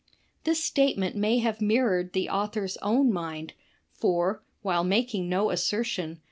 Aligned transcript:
This 0.45 0.63
statement 0.63 1.15
may 1.15 1.37
have 1.37 1.61
mirrored 1.61 2.13
the 2.13 2.27
author's 2.27 2.75
own 2.77 3.13
mind, 3.13 3.53
for, 3.93 4.41
while 4.63 4.83
making 4.83 5.29
no 5.29 5.51
assertion. 5.51 6.17